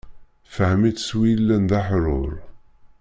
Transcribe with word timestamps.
Fehm-itt 0.53 1.03
s 1.07 1.09
wi 1.17 1.27
illan 1.33 1.63
d 1.69 1.71
aḥrur. 1.79 2.31